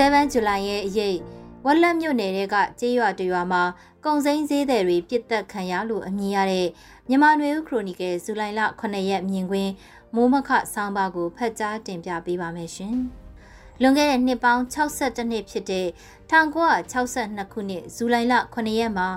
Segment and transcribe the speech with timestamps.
[0.00, 1.18] 7ဇူလိုင်ရဲ့အရေး
[1.64, 3.62] ဝက်လက်မြို့နယ်ကကြေးရွာတရွာမှာ
[4.04, 6.68] ကုံစိမ်းဈေးသည်တွေပြစ်တက်ခံရလို့အမည်ရတဲ့
[7.08, 9.72] မြန်မာနွေဦးခရိုနီကယ်ဇူလိုင်လ9ရက်မြင်ကွင်း
[10.14, 12.96] မိုးမခဆောင်းပါးကိုဖတ်ကြားတင်ပြပေးပါမယ်ရှင်။
[13.80, 15.86] လွန်ခဲ့တဲ့နှစ်ပေါင်း62နှစ်ဖြစ်တဲ့
[16.30, 19.08] 1962ခုနှစ်ဇူလိုင်လ9ရက်မှာ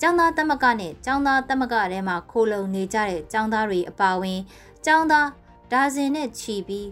[0.00, 4.40] ကျောင်းသားသမဂ္ဂနဲ့ကျောင်းသားသမဂ္ဂထဲမှာခိုးလုံနေကြတဲ့ကျောင်းသားတွေအပါအဝင်
[4.84, 5.28] ကျောင်းသား
[5.72, 6.88] ဒါဇင်နဲ့ချီပြီး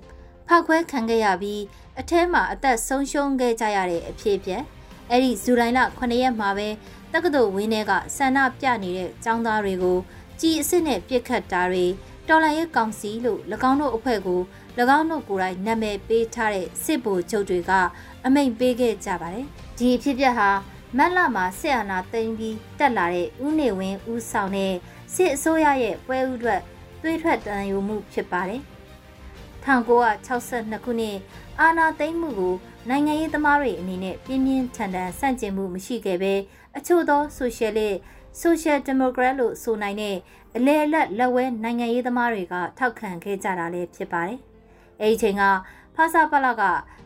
[0.53, 1.63] ဖောက်ခွဲခံခဲ့ရပြီး
[2.01, 4.63] အထဲမှာအသက်ဆုံးရှုံးခဲ့ကြရတဲ့အဖြစ်အပျက်
[5.11, 6.69] အဲ့ဒီဇူလိုင်လ9ရက်မှာပဲ
[7.13, 9.99] တက္ကသိုလ်ဝင်းထဲကဆန္ဒပြနေတဲ့ကျောင်းသားတွေကို
[10.41, 11.87] ကြီးအစ်စ်နဲ့ပြစ်ခတ်တာတွေ
[12.29, 14.41] တော်လိုင်းရဲ့ကောင်စီလို့၎င်းတို့အဖွဲ့ကို၎
[14.99, 17.73] င်းတို့ကိုယ်တိုင်နာမည်ပေးထားတဲ့စစ်ဗိုလ်ချုပ်တွေက
[18.25, 19.47] အမိန့်ပေးခဲ့ကြပါတယ်
[19.79, 20.49] ဒီအဖြစ်အပျက်ဟာ
[20.97, 24.75] မက်လာမှာဆက်အာနာသိမ်းပြီးတက်လာတဲ့ဦးနေဝင်းဦးဆောင်တဲ့
[25.15, 26.61] စစ်အစိုးရရဲ့ပွဲဥအတွက်
[27.03, 28.63] သွေးထွက်တန်ယူမှုဖြစ်ပါတယ်
[29.65, 31.17] 1962ခုနှစ်
[31.61, 32.55] အာနာသိမ်းမှုကို
[32.89, 36.35] နိုင်ငံရေးသမားတွေအနေနဲ့ပြင်းပြင်းထန်ထန်ဆန့်ကျင်မှုမရှိခဲ့ဘဲ
[36.77, 37.95] အချို့သောဆိုရှယ်လစ်
[38.41, 40.17] ဆိုရှယ်ဒီမိုကရက်လို့ဆိုနိုင်တဲ့
[40.57, 44.39] အလဲအလက်လက်ဝဲနိုင်ငံရေးသမားတွေကထောက်ခံခဲ့ကြတာလည်းဖြစ်ပါတယ်။
[45.01, 45.43] အဲဒီချိန်က
[45.95, 46.63] ဖာစာပလက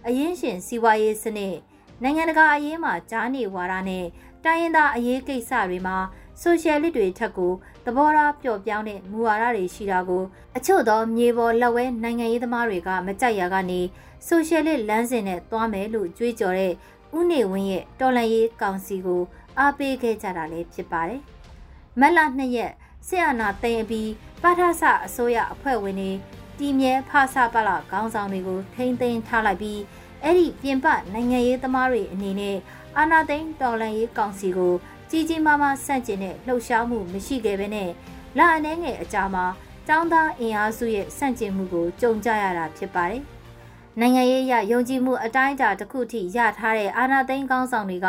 [0.07, 1.57] အရင်ရှင်စီးပွားရေးစနစ်
[2.03, 4.05] နိုင်ငံတကာအရေးမှာကြားနေဝါဒနဲ့
[4.45, 5.97] တိုင်းရင်းသားအရေးကိစ္စတွေမှာ
[6.41, 7.53] ဆိုရှယ်လစ်တွေထက်ကို
[7.85, 10.23] သဘောထားပျော့ပြောင်းတဲ့မူဝါဒတွေရှိတာကို
[10.57, 13.81] အချို့သောမြေပေါ်လက်ဝဲနိုင်ငံရေးသမားတွေကမကြိုက်ရကနေ
[14.27, 16.73] ဆိုရှယ်လစ်လမ်းစဉ်နဲ့သွားမယ်လို့ကြွေးကြော်တဲ့
[17.19, 19.23] ဥနေဝင်းရဲ့တော်လှန်ရေးကောင်စီကို
[19.59, 21.21] အားပေးခဲ့ကြတာလည်းဖြစ်ပါတယ်။
[22.01, 22.73] မက်လာနှစ်ရက်
[23.07, 24.11] ဆီယနာသိမ်းပြီး
[24.43, 26.11] ပါထဆအစိုးရအဖွဲ့ဝင်တွေ
[26.59, 29.81] တီမြဲဖာစာပလာခေါင်းဆောင်တွေကိုထိမ့်သိမ်းထားလိုက်ပြီး
[30.23, 32.57] အဲ့ဒီပြင်ပနိုင်ငံရေးသမားတွေအနေနဲ့
[32.97, 34.75] အာနာသိန်းတော်လှန်ရေးကောင်စီကို
[35.11, 37.91] ကြီးကြီးမားမားဆန့်ကျင်တဲ့လှုပ်ရှားမှုမရှိခဲ့ဘဲနဲ့
[38.39, 39.45] လအနှဲငယ်အကြာမှာ
[39.87, 43.23] ကျောင်းသားအင်အားစုရဲ့ဆန့်ကျင်မှုကိုကြုံကြရတာဖြစ်ပါတယ်။
[44.01, 48.09] နိုင်ငံရေးအရယုံကြည်မှုအတိုင်းအတာတစ်ခုထိရထားတဲ့အာဏာသိမ်းကောင်းဆောင်တွေက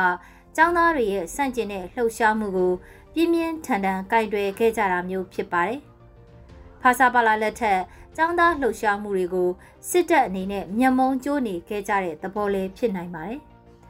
[0.56, 2.74] ကျောင်းသားတွေရဲ့ဆန့်ကျင်တဲ့လှုပ်ရှားမှုကို
[3.14, 5.80] ပြင်းပြင်းထန်ထန်ကင်တွယ်ခဲ့ကြတာမျိုးဖြစ်ပါတယ်။
[6.82, 7.80] ဖာစာပါလာလက်ထက်
[8.16, 9.50] ကျောင်းသားလှုပ်ရှားမှုတွေကို
[9.90, 13.40] စစ်တပ်အနေနဲ့မျက်မုံကျိုးနေခဲ့ကြတဲ့သဘောလေးဖြစ်နိုင်ပါတယ်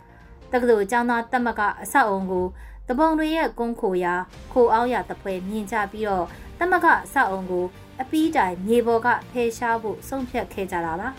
[0.52, 2.46] ။တက္ကသိုလ်ကျောင်းသားတက်မကအဆောက်အုံကို
[2.88, 4.16] တပုံတွေရဲ့ကုန်းခိုရာ
[4.52, 6.26] ခိုအောင်ရတပွဲမြင်ကြပြီးတော့
[6.60, 7.66] တမကအဆောက်အုံကို
[8.02, 11.10] အပီးတိုင်မြေပေါ်ကဖယ်ရှားဖို့ဆုံးဖြတ်ခဲ့ကြတာပါ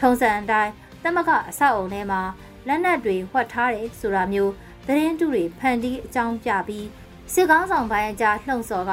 [0.00, 2.20] ထုံးစံအတိုင်းတမကအဆောက်အုံထဲမှာ
[2.68, 4.52] လက်နက်တွေဝှက်ထားတယ်ဆိုတာမျိုး
[4.86, 6.86] သတင်းတုတွေဖန်တီးအကြောင်းပြပြီး
[7.32, 8.92] စစ်ကောင်းဆောင်ပိုင်းအကြားလှုံ့ဆော်က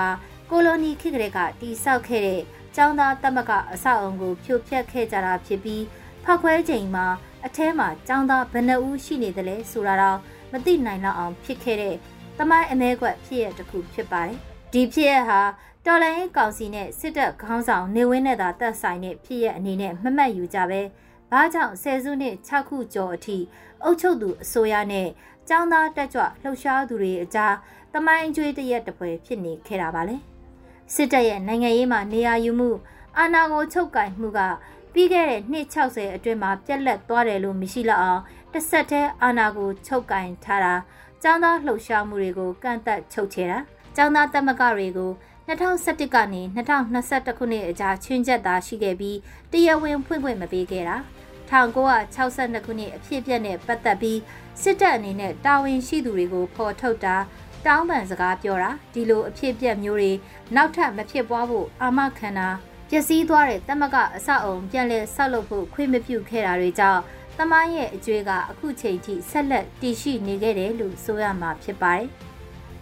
[0.50, 2.42] ကိုလိုနီခေတ်ကလေးကတိဆောက်ခဲ့တဲ့
[2.76, 5.84] ကျောင်းသားတမကအဆောက်အုံကိုဖြိုဖျက်ခဲ့ကြတာဖြစ်ပြီး
[6.24, 7.06] ဖောက်ခွဲချိန်မှာ
[7.46, 10.20] အထဲမှာကျောင်းသားဘယ်နှဦးရှိနေတယ်လဲဆိုတာတော့
[10.52, 11.96] မသိနိုင်လောက်အောင်ဖြစ်ခဲ့တဲ့
[12.38, 14.38] တမိုင်းအမဲကွက်ဖြစ်ရတစ်ခုဖြစ်ပါတယ်။
[14.74, 15.42] ဒီဖြစ်ရဟာ
[15.86, 20.82] တော်လိုင်းကောင်စီနဲ့စစ်တပ်ခေါင်းဆောင်နေဝင်းနဲ့သာတက်ဆိုင်တဲ့ဖြစ်ရအနေနဲ့မမှတ်ယူကြပဲ။
[21.32, 23.38] ဘာကြောင့်ဆယ်စုနှစ်6ခုကျော်အထိ
[23.84, 25.08] အုပ်ချုပ်သူအစိုးရနဲ့
[25.50, 27.56] ចောင်းသားတက်ကြွလှုပ်ရှားသူတွေအကြား
[27.94, 30.18] တမိုင်းကျွေးတရက်တပွဲဖြစ်နေခဲ့တာပါလေ။
[30.94, 32.72] စစ်တပ်ရဲ့နိုင်ငံရေးမှာနေရာယူမှု
[33.18, 34.40] အာဏာကိုချုပ်ကင်မှုက
[34.94, 38.22] ပြီးခဲ့တဲ့နှစ်60အတွင်းမှာပြက်လက်သွားတယ်လို့မရှိလောက်အောင်
[38.54, 40.74] တစ်ဆက်တည်းအာဏာကိုချုပ်ကင်ထားတာ
[41.24, 43.60] ចောင်းသားလှုပ်ရှားမှုတွေကိုကန့်သက်ချုပ်ချယ်တာ
[43.98, 45.12] ចောင်းသားတက်မကတွေကို
[45.48, 49.18] 2017ကနေ2021ခုနှစ်အကြားချင်းချက်သာရှိခဲ့ပြီး
[49.52, 50.98] တရားဝင်ဖွင့်ခွင့်မပေးခဲ့တာ
[51.52, 54.20] 1962ခုနှစ်အဖြစ်အပျက်နဲ့ပတ်သက်ပြီး
[54.62, 57.16] စစ်တပ်အနေနဲ့တာဝန်ရှိသူတွေကိုဖော်ထုတ်တာ
[57.66, 60.12] တောင်းပန်စကားပြောတာဒီလိုအဖြစ်အပျက်မျိုးတွေ
[60.56, 62.50] နောက်ထပ်မဖြစ်ပွားဖို့အာမခံတာ
[62.90, 67.02] ပျက်စီးသွားတဲ့တမကအဆောက်အုံပြန်လည်ဆောက်လုပ်ဖို့ခွင့်မပြုခဲ့တာတွေကြောင့်
[67.38, 72.08] တမိုင်းရဲ့အကျွေးကအခုချိန်ထိဆက်လက်တည်ရှိနေခဲ့တယ်လို့ဆိုရမှာဖြစ်ပါတယ်။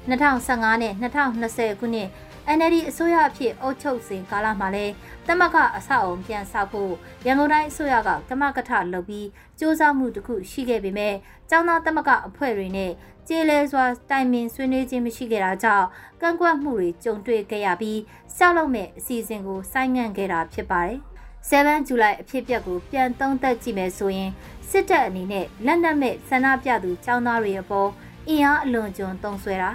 [0.09, 2.09] 2015နဲ့2020ခုနှစ်
[2.57, 4.85] NLD အစိုးရအဖြစ်အုပ်ချုပ်စဉ်ကာလမှာလဲ
[5.27, 6.93] တမကအဆောက်အုံပြန်ဆောက်ဖို့
[7.25, 9.27] ရန်ကုန်တိုင်းအစိုးရကကမကထလုပ်ပြီး
[9.57, 11.15] စ조사မှုတစ်ခုရှိခဲ့ပေမဲ့
[11.49, 12.91] ကျောင်းသားတမကအဖွဲ့တွေနဲ့
[13.27, 15.87] ကျေးလဲစွာတိုင်ပင်ဆွေးနွေးခြင်းမရှိခဲ့တာကြောင့်
[16.21, 17.99] ကန့်ကွက်မှုတွေကြုံတွေ့ခဲ့ရပြီး
[18.37, 20.99] ဆောက်လုပ်မဲ့အစီအစဉ်ကိုဆိုင်းငံ့ခဲ့တာဖြစ်ပါတယ်
[21.47, 24.31] 7ဇူလိုင်အဖြစ်အပျက်ကိုပြန်သုံးသပ်ကြည့်မယ်ဆိုရင်
[24.69, 27.89] စစ်တပ်အနေနဲ့လက်နက်မဲ့ဆန္ဒပြသူចောင်းသားတွေအပေါ်
[28.27, 29.71] အင်အားအလွန်ကျွံတုံဆွဲတာ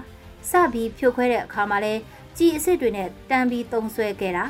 [0.50, 1.94] စပြီးဖြိုခွဲတဲ့အခါမှာလဲ
[2.36, 4.44] ကြီးအစ်စ်တွေနဲ့တန်းပြီးတုံဆွဲခဲ့တာ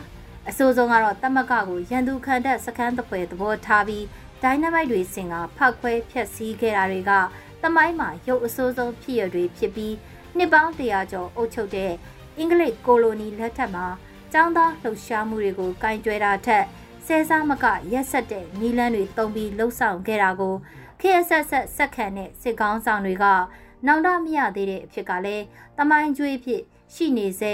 [0.49, 4.05] အဆိုးဆုံးကတော့တမကကိုရန်သူခံတဲ့စခန်းတစ်ပွဲသဘောထားပြီး
[4.43, 7.13] ဒိုင်းနမိုက်တွေစင်ကဖောက်ခွဲဖျက်ဆီးခဲ့တာတွေက
[7.63, 9.95] တမိုင်းမှာရုပ်အဆိုးဆုံးဖြစ်ရတွေဖြစ်ပြီး
[10.37, 11.93] နှစ်ပေါင်းတရာကျော်အုပ်ချုပ်တဲ့
[12.39, 13.87] အင်္ဂလိပ်ကိုလိုနီလက်ထက်မှာ
[14.33, 16.65] ចောင်းသားလှုပ်ရှားမှုတွေကိုကင်ကြွယ်တာထက်
[17.07, 20.55] ဆဲစားမကရက်ဆက်တဲ့နီလန်းတွေတုံပြီးလှုပ်ဆောင်ခဲ့တာကို
[21.01, 23.25] ခေတ်ဆက်ဆက်ဆက်ခံတဲ့စစ်ကောင်းဆောင်တွေက
[23.87, 25.45] နောင်တမရသေးတဲ့အဖြစ်ကလည်း
[25.79, 26.63] တမိုင်းကျွေးဖြစ်
[26.95, 27.53] ရှိနေစေ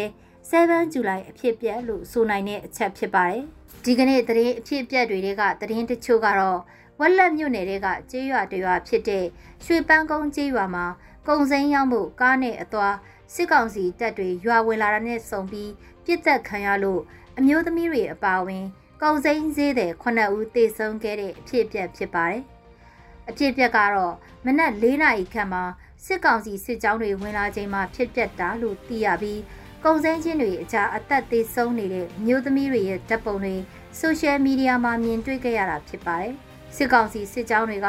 [0.48, 3.44] 7ဇူလိုင်အဖြစ်ပြက်လို့ဆိုနိုင်တဲ့အချက်ဖြစ်ပါတယ်။
[3.84, 6.58] ဒီကနေ့သတင်းအဖြစ်ပြက်တွေကသတင်းတချို့ကတော့
[7.00, 9.24] ဝက်လက်မြို့နယ်တွေကကျေးရွာတရွာဖြစ်တဲ့
[9.64, 10.86] ရွှေပန်းကုန်းကျေးရွာမှာ
[11.28, 12.88] ကုံစိမ်းရောက်မှုကားနဲ့အသွာ
[13.34, 15.70] စစ်ကောင်စီတပ်တွေရွာဝင်လာတာနဲ့ဆုံပြီး
[16.04, 17.00] ပြစ်တက်ခံရလို့
[17.38, 18.64] အမျိုးသမီးတွေအပါအဝင်
[19.04, 22.42] ကုံစိမ်းဈေးတဲ့9ဦးသေဆုံးခဲ့တဲ့အဖြစ်အပျက်ဖြစ်ပါတယ်။
[23.28, 24.14] အဖြစ်အပျက်ကတော့
[24.44, 25.64] မနက်၄နာရီခန့်မှာ
[26.04, 29.40] စစ်ကောင်စီစစ်ကြောင်းတွေဝင်လာချိန်မှာဖြစ်ပျက်တာလို့သိရပြီး
[29.84, 33.56] ကုံစင်းချင်းတွေအကြားအသက်သေးဆုံးနေတဲ့မျိုးသမီးတွေရဲ့ဓာတ်ပုံတွေ
[33.98, 36.34] ဆိုရှယ်မီဒီယာမှာမြင်တွေ့ခဲ့ရတာဖြစ်ပါတယ်။
[36.76, 37.88] စစ်ကောင်စီစစ်ကြောင်းတွေက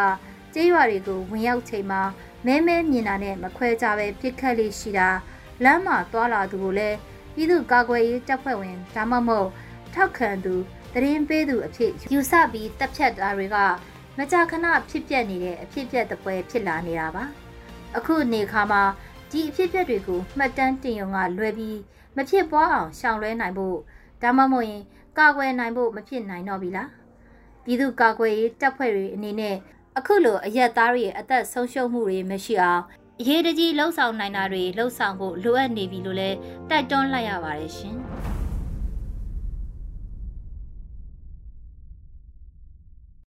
[0.53, 2.01] ကျေးရွာတွေကိုဝင်ရောက်ချိန်မှာ
[2.45, 5.09] မဲမဲမြင်တာနဲ့မခွဲကြပဲပြစ်ခတ်လေးရှိတာ
[5.63, 6.97] လမ်းမှာတွာလာသူကိုလည်း
[7.35, 9.49] ပြည်သူ့ကာကွယ်ရေးတပ်ဖွဲ့ဝင်ဒါမှမဟုတ်
[9.93, 10.55] ထောက်ခံသူ
[10.93, 13.57] တရင်ပေးသူအဖြစ်ယူဆပြီးတပ်ဖြတ်တာတွေက
[14.17, 17.23] မကြာခဏဖြစ်ပျက်နေတဲ့အဖြစ်ပျက်တပွဲဖြစ်လာနေတာပါ
[17.97, 18.81] အခုနေခါမှာ
[19.31, 21.77] ဒီအဖြစ်အပျက်တွေကိုမှတ်တမ်းတင်ရုံကလွယ်ပြီး
[22.15, 23.77] မဖြစ်ပွားအောင်ရှောင်လွဲနိုင်ဖို့
[24.21, 24.83] ဒါမှမဟုတ်ရင်
[25.17, 26.89] ကာကွယ်နိုင်ဖို့မဖြစ်နိုင်တော့ဘူးလား
[27.63, 29.55] ပြည်သူကာကွယ်ရေးတပ်ဖွဲ့တွေအနေနဲ့
[29.97, 32.83] အခုလိုအရက်သားတွေအသက်ဆုံးရှုံးမှုတွေမရှိအောင်
[33.19, 36.37] အရေးတကြီးလှုံ့ဆော်နိုင်တာတွေလှုံ့ဆော်ဖို့လိုအပ်နေပြီလို့လည်း
[36.69, 37.97] တိုက်တွန်းလိုက်ရပါတယ်ရှင်။